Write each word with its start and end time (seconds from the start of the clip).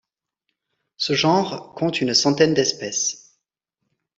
Ce 0.97 1.13
genre 1.13 1.75
compte 1.75 2.01
une 2.01 2.15
centaine 2.15 2.55
d'espèces. 2.55 3.37